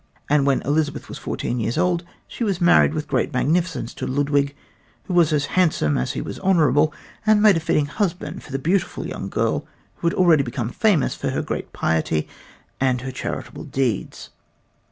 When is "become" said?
10.41-10.69